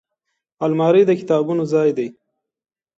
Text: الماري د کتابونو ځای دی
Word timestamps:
الماري 0.65 1.03
د 1.05 1.11
کتابونو 1.19 1.63
ځای 1.73 1.89
دی 1.97 2.07